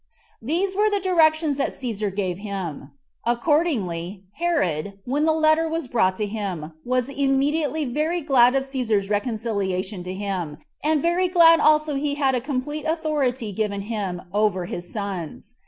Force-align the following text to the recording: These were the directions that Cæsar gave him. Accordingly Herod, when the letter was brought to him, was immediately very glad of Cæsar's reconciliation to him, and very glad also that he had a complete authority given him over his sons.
These 0.41 0.75
were 0.75 0.89
the 0.89 0.99
directions 0.99 1.57
that 1.57 1.69
Cæsar 1.69 2.09
gave 2.15 2.39
him. 2.39 2.89
Accordingly 3.23 4.23
Herod, 4.39 4.97
when 5.05 5.25
the 5.25 5.31
letter 5.31 5.69
was 5.69 5.85
brought 5.85 6.15
to 6.17 6.25
him, 6.25 6.73
was 6.83 7.07
immediately 7.07 7.85
very 7.85 8.19
glad 8.19 8.55
of 8.55 8.63
Cæsar's 8.63 9.11
reconciliation 9.11 10.03
to 10.05 10.13
him, 10.15 10.57
and 10.83 11.03
very 11.03 11.27
glad 11.27 11.59
also 11.59 11.93
that 11.93 11.99
he 11.99 12.15
had 12.15 12.33
a 12.33 12.41
complete 12.41 12.85
authority 12.85 13.51
given 13.51 13.81
him 13.81 14.23
over 14.33 14.65
his 14.65 14.91
sons. 14.91 15.53